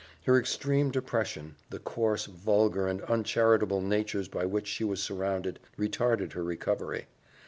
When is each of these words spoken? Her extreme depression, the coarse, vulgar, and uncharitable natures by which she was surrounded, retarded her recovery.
Her 0.23 0.39
extreme 0.39 0.89
depression, 0.89 1.57
the 1.69 1.77
coarse, 1.77 2.25
vulgar, 2.25 2.87
and 2.87 3.01
uncharitable 3.03 3.81
natures 3.81 4.27
by 4.27 4.45
which 4.45 4.65
she 4.65 4.83
was 4.83 5.03
surrounded, 5.03 5.59
retarded 5.77 6.33
her 6.33 6.43
recovery. 6.43 7.05